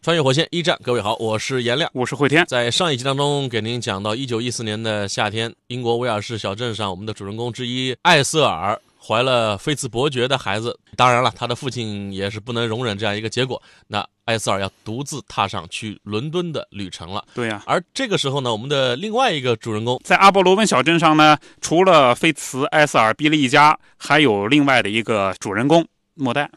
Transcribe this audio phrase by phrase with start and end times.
[0.00, 1.90] 穿越火线一战，各位好，我是颜亮。
[1.92, 10.78] 我是慧天，在上一集当中给您讲到，一九一四年的夏天，英国威尔士小镇上，我们的主人公之一艾瑟尔怀了菲茨伯爵的孩子。
[10.96, 17.24] 当然了，他的父亲也是不能容忍这样一个结果，那艾瑟尔要独自踏上去伦敦的旅程了。
[17.34, 26.48] 对呀、而这个时候呢，我们的另外一个主人公在阿波罗温小镇上呢，除了菲茨、艾瑟尔、比利一家，还有另外的一个主人公莫代。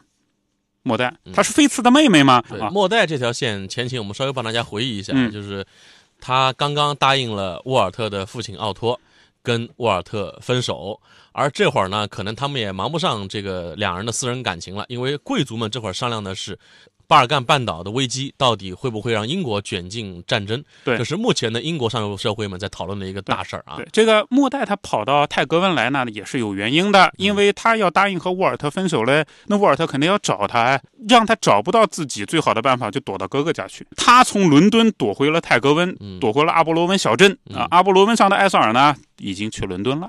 [0.82, 2.42] 莫代，她是菲茨的妹妹吗？
[2.70, 5.64] 莫代这条线前情，我们稍微帮大家回忆一下，嗯就是
[6.20, 9.00] 他刚刚答应了沃尔特的父亲奥托
[9.42, 11.00] 跟沃尔特分手，
[11.32, 16.58] 而这会儿呢，可能他们也忙不上这个两人的私人感情了，因为贵族们这会儿商量的是。
[17.12, 20.64] 巴尔干半岛的危机到底会不会让英国卷进战争？
[20.82, 23.76] 对这是目前的英国上流社会们在讨论的一个大事儿啊。
[23.76, 33.86] 对，这个莫代他跑到泰格温来呢，也是有原因的，因为他要答应和沃尔特分手嘞，那沃尔特肯定要找他，让他找不到自己最好的办法就躲到哥哥家去。
[33.94, 37.68] 他从伦敦躲回了泰格温，嗯躲回了阿波罗温小镇啊。
[37.70, 40.08] 阿波罗温上的艾塞尔呢，已经去伦敦了。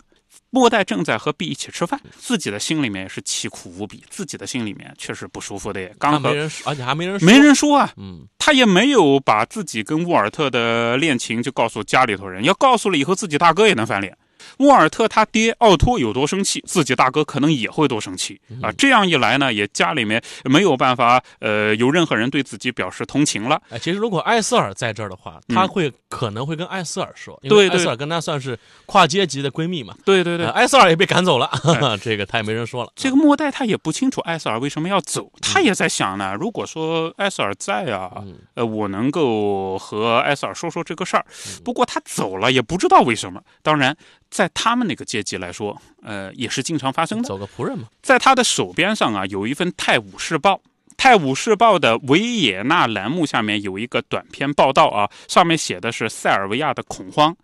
[0.56, 14.16] 莫代正在和 B 一起吃饭，自己的心里面也是凄苦无比，自己的心里面确实不舒服的刚和没人说，而且还没人说，没人说啊，嗯，他也没有把自己跟沃尔特的恋情就告诉家里头人，要告诉了以后自己大哥也能翻脸。
[14.60, 18.72] 沃尔特他爹奥托有多生气，自己大哥可能也会多生气啊！
[18.78, 23.62] 这样一来呢，也家里面没有办法，呃，有任何人对自己表示同情了。
[23.70, 29.96] 哎，其实如果艾瑟尔在这儿的话，嗯他会可能会跟艾瑟尔说，因为艾瑟尔跟他算是跨阶级的闺蜜嘛。
[30.06, 31.50] 对对对呃，艾瑟尔也被赶走了，
[32.02, 32.92] 这个他也没人说了。
[32.96, 41.26] 这个莫代他也不清楚艾瑟尔为什么要走，他也在想呢，如果说艾瑟尔在啊，嗯呃，我能够和艾瑟尔说说这个事儿。
[41.64, 43.42] 不过他走了，也不知道为什么。
[43.62, 43.96] 当然，
[44.34, 47.28] 在他们那个阶级来说，呃，也是经常发生的。
[47.28, 50.56] 走个仆人嘛，在他的手边上啊，有一份《泰晤士报》。
[50.98, 57.36] 《泰晤士报》的维也纳栏目下面有一个短篇报道啊，上面写的是塞尔维亚的恐慌。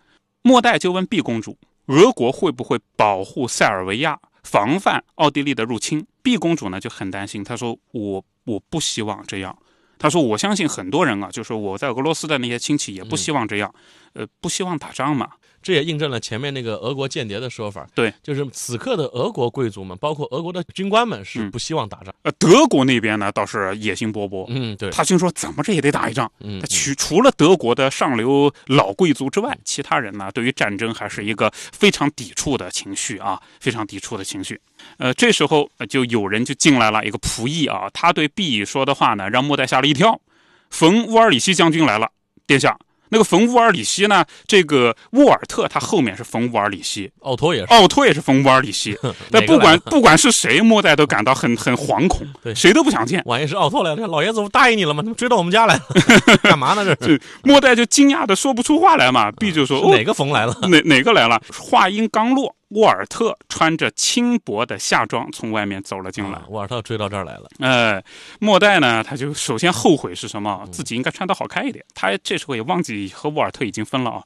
[0.41, 1.55] 莫代就问毕公主，
[1.85, 6.03] 俄国会不会保护塞尔维亚，防范奥地利的入侵？
[6.23, 9.55] 毕公主呢就很担心，她说：“我我不希望这样。”
[9.99, 13.71] 她说：“我相信很多人啊，就是我在俄罗斯的那些亲戚也不希望这样，
[14.13, 15.29] 呃，不希望打仗嘛。
[15.61, 17.87] 这也印证了前面那个俄国间谍的说法。
[17.93, 22.13] 对，就是此刻的俄国贵族们，包括俄国的军官们，是嗯不希望打仗。
[22.23, 26.31] 呃，德国那边呢倒是野心勃勃，嗯，对，他心说怎么着也得打一仗。
[26.39, 34.59] 嗯他，除除了德国的上流老贵族之外，其他人呢，对于战争还是一个非常抵触的情绪啊，非常抵触的情绪。
[34.97, 40.19] 呃，这时候呃就有人就进来了，一个仆役啊，他对毕说的话呢，让莫代吓了一跳。
[40.69, 42.11] 冯乌尔里希将军来了，
[42.45, 42.77] 殿下。
[43.09, 44.23] 那个冯乌尔里希呢？
[44.47, 47.67] 这个沃尔特他后面是冯乌尔里希，奥托也是。
[47.67, 48.97] 奥托也是冯乌尔里希。
[49.31, 53.21] 但不管不管是谁，莫代都感到很很惶恐对，谁都不想见。
[53.25, 55.01] 万一是奥托来了，老爷子不答应你了吗？
[55.03, 55.81] 怎么追到我们家来了，
[56.43, 56.83] 干嘛呢？
[56.95, 59.31] 这是莫代就惊讶的说不出话来嘛。
[59.31, 60.55] B 就说：“哦哪个冯来了？
[60.63, 61.41] 哪哪个来了？
[61.57, 66.45] 话音刚落，沃尔特穿着轻薄的夏装从外面走了进来啊。
[66.49, 67.49] 沃尔特追到这儿来了。
[67.59, 68.01] 呃，
[68.39, 70.67] 莫代呢，他就首先后悔是什么？
[70.71, 71.83] 自己应该穿得好看一点。
[71.95, 74.23] 他这时候也忘记和沃尔特已经分了啊。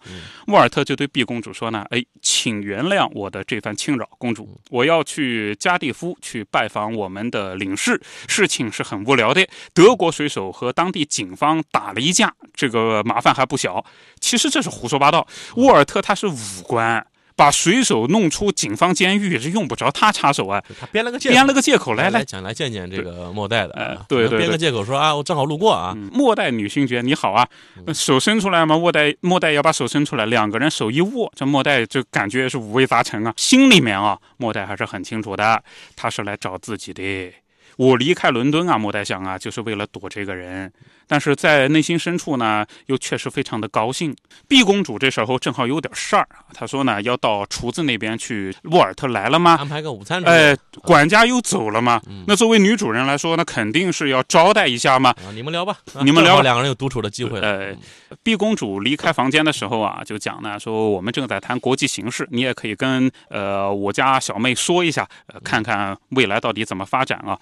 [0.47, 9.47] 沃尔特就对毕公主说呢：“哎，请原谅我的这番侵扰，公主，我要去加蒂夫去拜访我们的领事，事情是很无聊的。
[9.73, 13.85] 德国水手和当地警方打了一架，这个麻烦还不小。
[14.19, 15.25] 其实这是胡说八道。
[15.55, 16.37] 沃尔特他是武
[16.67, 22.19] 官。”把水手弄出警方监狱是用不着他插手啊，他编了个借口，编了个借口来来。
[22.19, 27.47] 来讲来见见这个莫代的啊呃，对对对编个借口说啊，我正好路过啊，嗯莫代女勋爵你好啊，
[27.93, 35.63] 手伸出来嘛，莫代莫代要把手伸出来，两个人手一握，这莫代就感觉是五味杂陈啊，心里面啊，莫代还是很清楚的，
[35.95, 37.33] 他是来找自己的。
[37.75, 40.71] 我离开伦敦啊，莫代想啊，就是为了躲这个人。
[41.07, 44.15] 但是在内心深处呢，又确实非常的高兴。
[44.47, 48.53] 毕公主这时候正好有点事儿啊，她说呢要到厨子那边去。
[48.71, 49.55] 沃尔特来了吗？
[49.59, 52.01] 安排个午餐哎，管家又走了吗。
[52.27, 55.09] 那作为女主人来说，那肯定是要招待一下嘛。
[55.11, 57.47] 啊，你们聊吧，啊你们聊两个人有独处的机会了。
[57.47, 57.75] 呃，
[58.23, 67.37] 毕公主离开房间的时候啊，就讲呢，说我们正在谈国际形势，你也可以跟呃我家小妹说一下，呃，看看未来到底怎么发展啊。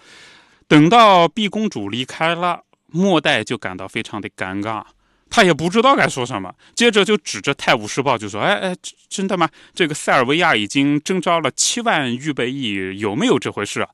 [0.67, 2.61] 等到毕公主离开了，
[2.91, 4.83] 末代就感到非常的尴尬。
[5.29, 8.75] 他也不知道该说什么，接着就指着《泰晤士报》就说：“哎哎，
[9.07, 9.49] 真的吗？
[9.73, 13.87] 这个塞尔维亚已经征召了七万预备役，有没有这回事？”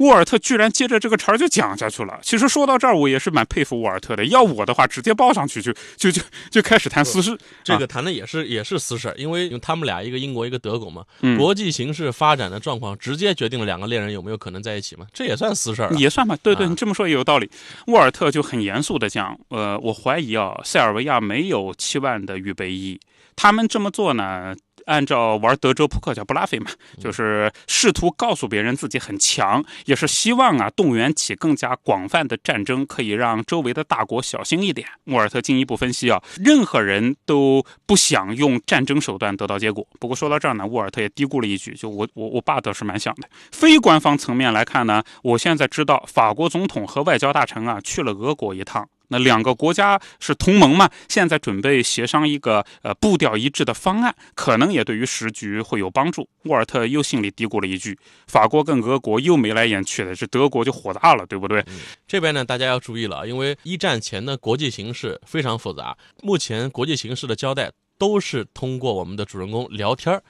[0.00, 2.18] 沃尔特居然接着这个茬儿就讲下去了。
[2.22, 4.24] 其实说到这儿，我也是蛮佩服沃尔特的。
[4.26, 7.38] 要我的话，直接报上去就就就就开始谈私事。
[7.62, 15.96] 这个谈的也是也是私事，因为他们俩一个英国一个德国嘛，嗯国际形势发展的状况直接决定了两个恋人有没有可能在一起嘛，这也算私事儿啊。
[15.98, 17.50] 也算吧，对对，啊你这么说也有道理。
[17.88, 22.98] 沃尔特就很严肃的讲，呃，我怀疑啊，塞尔维亚没有七万的预备役，
[23.36, 24.56] 他们这么做呢，
[24.90, 34.88] 按照玩德州扑克叫布拉菲嘛，就是试图告诉别人自己很强，也是希望啊动员起更加广泛的战争，可以让周围的大国小心一点。
[35.04, 39.86] 沃尔特进一步分析啊，任何人都不想用战争手段得到结果。
[40.00, 43.28] 不过说到这儿呢，沃尔特也嘀咕了一句，就我我我爸倒是蛮想的。
[43.52, 48.88] 非官方层面来看呢，我现在知道法国总统和外交大臣啊去了俄国一趟。
[49.10, 56.28] 那两个国家是同盟嘛，现在准备协商一个呃步调一致的方案，可能也对于时局会有帮助。
[56.44, 61.64] 沃尔特又心里嘀咕了一句：法国跟俄国又眉来眼去的，这德国就火大了，对不对？
[62.06, 70.22] 这边呢，大家要注意了，因为一战前的国际形势非常复杂，目前国际形势的交代都是通过我们的主人公聊天儿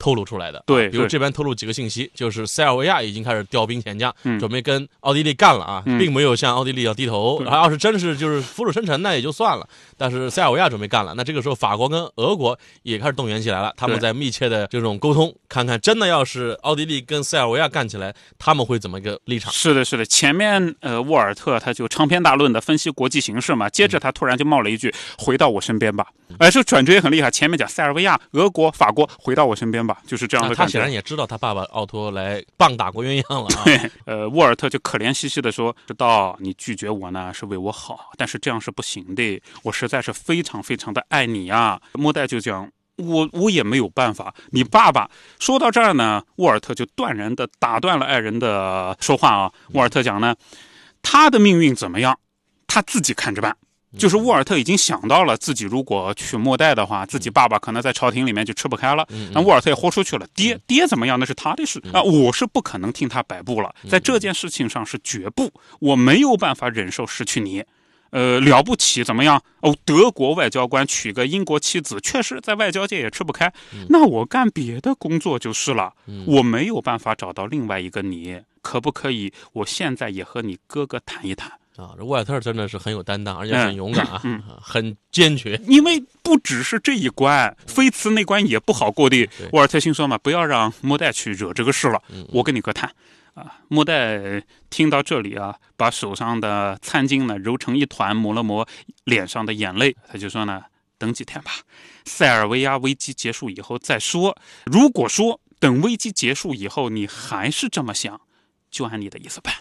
[0.00, 0.60] 透露出来的。
[0.66, 7.40] 对对比如这边透露几个信息，就是塞尔维亚已经开始调兵遣将，嗯准备跟奥地利干了啊，嗯并没有向奥地利要低头。
[7.44, 9.68] 然后要是真是就是俯首称臣，那也就算了。
[9.96, 19.52] 但是塞尔维亚准备干了，那这个时候法国跟俄国也开始动员起来了，他们在密切的这种沟通，看看真的要是奥地利跟塞尔维亚干起来，他们会怎么一个立场？
[19.52, 20.06] 是的，是的。
[20.06, 26.06] 前面呃，沃尔特他就长篇大论的分析国际形势嘛，接着他突然就冒了一句：“回到我身边吧。”
[26.38, 27.30] 哎，这转折也很厉害。
[27.30, 30.62] 前面讲塞尔维亚、俄国、法国，回到我身边吧，就是这样的感觉。
[30.62, 33.64] 那他显然也知道他爸爸奥托来棒打过鸳鸯了啊。
[33.64, 42.70] 对，呃，沃尔特就可怜兮兮的说：“知道你拒绝我呢是为我好，但是这样是不行的，我实在是非常非常的爱你啊。”莫代就讲。
[42.96, 44.34] 我我也没有办法。
[44.50, 49.50] 你爸爸说到这儿呢，沃尔特就断然的打断了爱人的说话啊。
[49.72, 50.36] 沃尔特讲呢，
[51.00, 52.18] 他的命运怎么样，
[52.66, 53.56] 他自己看着办。
[53.98, 59.06] 就是沃尔特已经想到了，自己如果娶莫代的话，自己爸爸可能在朝廷里面就吃不开了。
[59.10, 67.64] 嗯那沃尔特也豁出去了，爹爹怎么样那是他的事啊，我是不可能听他摆布了，嗯在这件事情上是绝不，我没有办法忍受失去你。
[68.10, 69.40] 呃，了不起怎么样？
[69.60, 73.52] 哦，德国外交官娶个英国妻子，确实在外交界也吃不开。
[73.72, 75.92] 嗯那我干别的工作就是了。
[76.26, 79.32] 我没有办法找到另外一个你，可不可以？
[79.52, 81.52] 我现在也和你哥哥谈一谈。
[81.76, 84.20] 啊，这沃尔特真的是很有担当，而且很勇敢啊，
[84.60, 85.58] 很坚决。
[85.66, 89.28] 因为不只是这一关，菲茨那关也不好过的。
[89.52, 92.02] 沃尔特心说嘛，不要让莫代去惹这个事了，
[92.32, 92.90] 我跟你哥谈。
[93.32, 98.66] 啊，莫代听到这里啊，把手上的餐巾呢揉成一团，抹了抹
[99.04, 100.62] 脸上的眼泪，他就说呢，
[100.98, 101.52] 等几天吧，
[102.04, 104.36] 塞尔维亚危机结束以后再说。
[104.64, 108.20] 如果说等危机结束以后你还是这么想，
[108.68, 109.54] 就按你的意思办。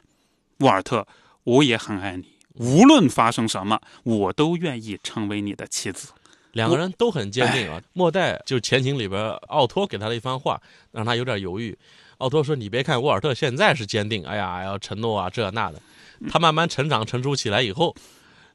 [0.58, 1.08] 沃尔特，
[1.50, 2.26] 我也很爱你，
[2.56, 6.10] 无论发生什么，我都愿意成为你的妻子。
[6.52, 7.82] 两个人都很坚定啊。
[7.94, 10.62] 莫代就前情里边奥托给他的一番话，
[10.92, 11.78] 让他有点犹豫。
[12.20, 15.82] 奥托说：“你别看沃尔特现在是坚定，哎呀，要承诺啊，这那的。
[16.30, 17.96] 他慢慢成长成熟起来以后，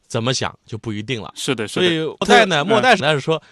[0.06, 1.32] 怎么想就不一定了。
[1.34, 1.86] 是的，是的。
[1.86, 3.42] 所以莫代呢，嗯莫代实在是说，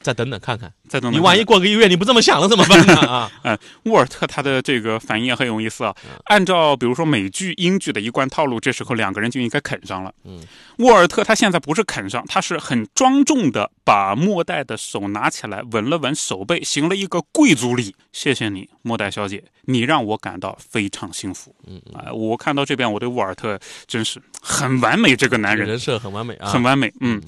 [0.00, 2.94] 再等等看看，再等等，你万一过个一月你不这么想了怎么办呢？
[3.08, 5.94] 啊，嗯沃尔特他的这个反应也很有意思啊。
[6.24, 10.12] 按照比如说美剧、英剧的一贯套路，这时候两个人就应该啃上了。
[10.24, 10.40] 嗯，
[10.78, 17.94] 沃尔特他现在不是啃上，他是很庄重的把莫代的手拿起来，吻了吻手背，行了一个贵族礼。
[18.12, 21.54] 谢谢你，莫代小姐，你让我感到非常幸福。
[21.66, 26.92] 嗯啊、我看到这边，我对沃尔特真是很完美，这个男人人设很完美啊，很完美。
[27.00, 27.20] 嗯，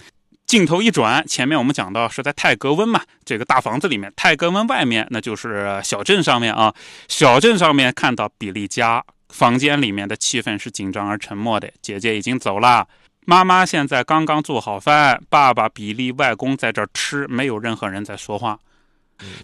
[0.53, 6.75] 镜头一转，前面我们讲到是在泰格温嘛，这个大房子里面，泰格温外面那就是小镇上面啊。
[7.09, 12.87] 小镇上面看到比利家房间里面的气氛是紧张而沉默的，姐姐已经走了。
[13.25, 18.59] 妈妈现在刚刚做好饭，爸爸、比利、外公在这吃，没有任何人在说话。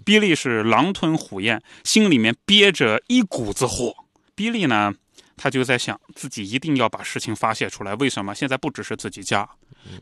[0.05, 3.95] 比利是狼吞虎咽，心里面憋着一股子火。
[4.35, 4.93] 比利呢，
[5.41, 7.95] 他就在想，自己一定要把事情发泄出来。
[7.95, 8.35] 为什么？
[8.35, 9.47] 现在不只是自己家，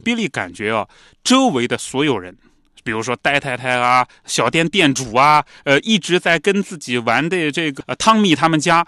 [0.03, 0.87] 比利感觉啊，
[1.23, 2.35] 周围的所有人，
[2.83, 8.85] 比如说呆太太啊、小店店主啊，呃，一直在跟自己玩的这个、呃、汤米他们家，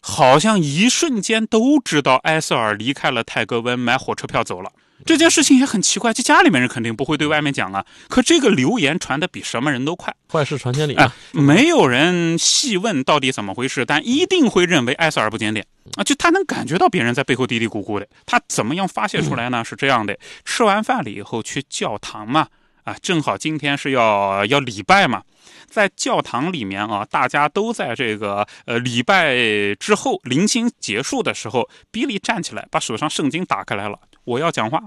[0.00, 4.72] 好像一瞬间都知道埃塞尔离开了泰格温，买火车票走了。
[5.04, 7.84] 这件事情也很奇怪，这家里面人肯定不会对外面讲啊。
[8.08, 15.66] 可这个流言传的比什么人都快，坏事传千里哎啊。，没有人细问到底怎么回事，但一定会认为埃塞尔不检点。
[15.96, 18.08] 啊，就他能感觉到别人在背后嘀嘀咕咕的。
[18.26, 19.64] 他怎么样发泄出来呢？
[19.64, 22.48] 是这样的：吃完饭了以后去教堂嘛，
[22.84, 25.22] 啊，正好今天是要要礼拜嘛，
[25.66, 29.34] 在教堂里面啊，大家都在这个呃礼拜
[29.78, 34.82] 之后临行结束的时候，比利站起来，把手上圣经打开来了，我要讲话。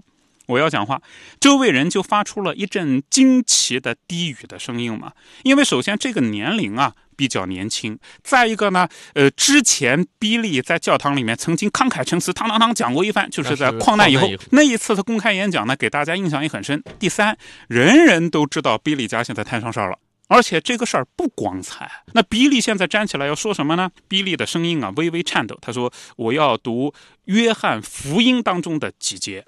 [0.47, 1.01] 我要讲话，
[1.41, 5.11] 周围人就发出了一阵惊奇的低语的声音嘛。
[5.43, 16.81] 因为首先这个年龄啊比较年轻，再一个呢，呃，之前比利在教堂里面曾经慷慨陈词，堂堂堂讲过一番，就是在矿难以后那一次的公开演讲呢，给大家印象也很深。
[16.99, 19.97] 第三，人人都知道比利家现在摊上事儿了，
[20.27, 21.89] 而且这个事儿不光彩。
[22.13, 23.89] 那比利现在站起来要说什么呢？
[24.07, 26.93] 比利的声音啊微微颤抖，他说：“我要读
[27.25, 29.43] 约翰福音当中的几节。”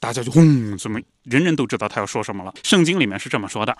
[0.00, 2.52] 大家就轰，怎么人人都知道他要说什么了？
[2.64, 3.76] 圣经里面是这么说的：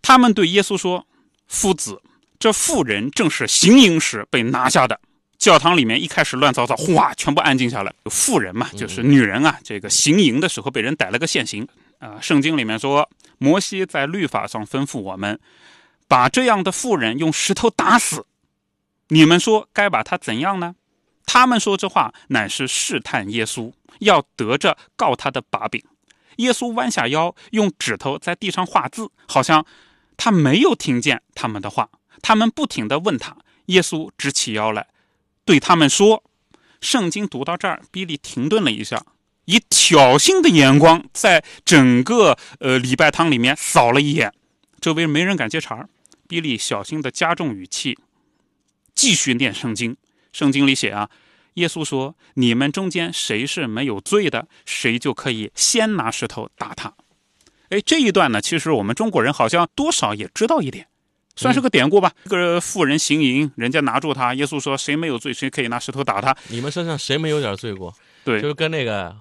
[0.00, 1.06] 他们对耶稣说
[1.46, 2.00] ：“夫子，
[2.42, 4.98] 这妇人正是行淫时被拿下的。”
[5.38, 7.94] 教堂里面一开始乱糟糟，哗，全部安静下来。
[8.06, 11.68] 妇人嘛，就是女人啊，这个行淫的时候被人逮了个现行
[12.00, 12.18] 啊。
[12.20, 13.08] 圣经里面说，
[13.38, 15.38] 摩西在律法上吩咐我们，
[16.08, 18.26] 把这样的妇人用石头打死。
[19.06, 20.74] 你们说该把他怎样呢？
[21.24, 23.72] 他们说这话乃是试探耶稣。
[24.00, 25.80] 要得着告他的把柄，
[26.38, 29.64] 耶稣弯下腰，用指头在地上画字，好像
[30.16, 31.88] 他没有听见他们的话。
[32.22, 33.36] 他们不停地问他，
[33.66, 34.86] 耶稣直起腰来，
[35.44, 36.22] 对他们说
[36.80, 39.04] ：“圣经读到这儿，比利停顿了一下，
[39.44, 44.32] 以挑衅的眼光在整个呃礼拜堂里面扫了一眼，
[44.80, 45.88] 周围没人敢接茬儿。
[46.28, 47.98] 比利小心地加重语气，
[48.94, 49.96] 继续念圣经。
[50.32, 51.10] 圣经里写啊。”
[51.54, 56.94] 耶稣说：“你们中间谁是没有罪的，谁就可以先拿石头打他。”
[57.68, 60.86] 哎，这一段呢，其实我们中国人好像多少也知道一点，
[61.36, 62.12] 算是个典故吧。
[62.24, 67.94] 一个妇人行淫，人家拿住他，耶稣说：“谁没有罪，谁可以拿石头打他。”你们身上谁没有点罪过？
[68.24, 69.10] 对，就是跟那个《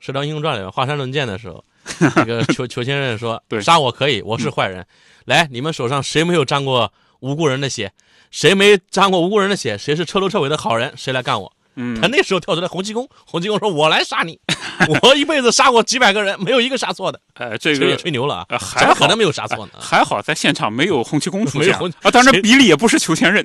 [0.00, 1.64] 射雕英雄传》里面华山论剑的时候，
[2.16, 4.86] 那个裘裘千仞说：“对，杀我可以，我是坏人。
[5.26, 7.92] 来，你们手上谁没有沾过无辜人的血？
[8.30, 9.76] 谁没沾过无辜人的血？
[9.76, 10.92] 谁是彻头彻尾的好人？
[10.96, 11.52] 谁来干我？”
[12.00, 14.38] 他那时候跳出来，洪七公，洪七公说：“我来杀你，
[15.02, 17.20] 我一辈子杀过几百个人，没有一个杀错的。
[17.34, 19.72] ”哎，这个也吹牛了啊，还可能没有杀错呢。
[19.78, 22.10] 还好在现场没有洪七公出现啊。
[22.10, 23.44] 当然，比利也不是裘千仞。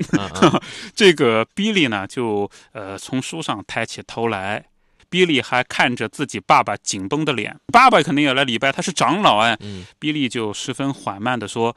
[0.95, 4.65] 这个比利呢，就呃从书上抬起头来。
[5.15, 9.57] 比利还看着自己爸爸紧绷的脸，爸爸肯定也来礼拜，他是长老哎。
[9.97, 11.73] 比利就十分缓慢地说：“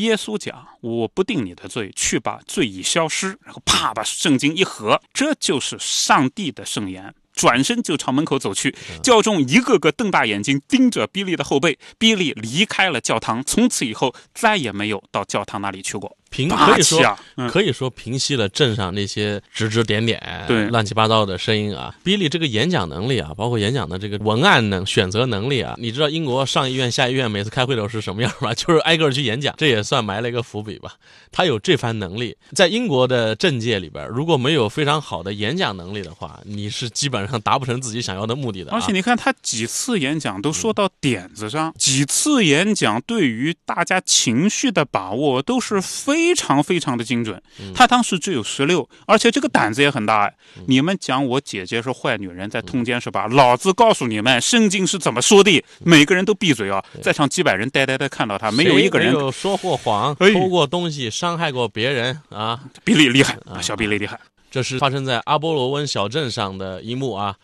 [0.00, 7.14] 耶稣讲，我不定你的罪，去吧，罪已消失。”然后啪把圣经一合，这就是上帝的圣言。
[7.34, 11.78] 转身就朝门口走去，教众一个个瞪大眼睛盯着比利的后背。
[11.96, 16.16] 比利离开了教堂，从此以后再也没有到教堂那里去过。
[16.30, 17.18] 平可以说
[17.50, 21.94] 可以说平息了镇上那些指指点点、对乱七八糟的声音啊。
[22.04, 28.52] 比利这个演讲能力啊，包括演讲的这个文案能选择能力啊，你知道英国上议院、下议院每次开会的时候是什么样吗？
[28.58, 30.92] 就是挨个去演讲，这也算埋了一个伏笔吧。
[31.32, 38.72] 他有这番能力，在英国的政界里边，如果没有非常好的演讲能力的话，你是基本上达不成自己想要的目的的。
[38.72, 46.17] 而且你看他几次演讲都说到点子上，几次演讲对于大家情绪的把握都是非。
[46.18, 47.40] 非常非常的精准，
[47.72, 50.34] 他当时只有十六，而且这个胆子也很大哎。
[50.66, 53.28] 你们讲我姐姐是坏女人，在通奸是吧？
[53.28, 55.64] 老子告诉你们，圣经是怎么说的？
[55.84, 56.84] 每个人都闭嘴啊！
[57.00, 62.58] 在场几百人呆呆的看到他，没有一个人有说过谎、偷过东西、伤害过别人啊！
[62.82, 64.18] 比利厉害啊，小比利厉害。
[64.50, 67.36] 这是发生在阿波罗温小镇上的一幕啊。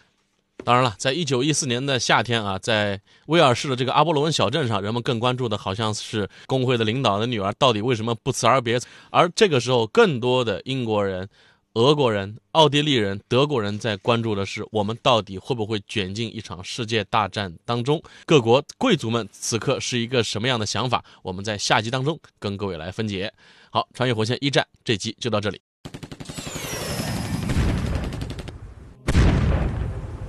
[0.62, 8.80] 当然了，在一九一四年的夏天啊，在威尔士的这个阿波罗温小镇上，人们更关注的好像是工会的领导的女儿到底为什么不辞而别。
[9.10, 11.28] 而这个时候，更多的英国人、
[11.74, 18.02] 俄国人、奥地利人、德国人在关注的是，我们到底会不会卷进一场世界大战当中？
[18.24, 21.04] 各国贵族们此刻是一个什么样的想法？
[21.22, 23.30] 我们在下集当中跟各位来分解。
[23.70, 25.60] 好，穿越火线一战这集就到这里。